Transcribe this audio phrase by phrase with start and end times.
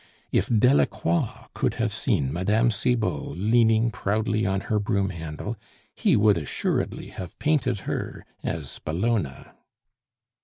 [0.31, 2.71] If Delacroix could have seen Mme.
[2.71, 5.57] Cibot leaning proudly on her broom handle,
[5.93, 9.53] he would assuredly have painted her as Bellona.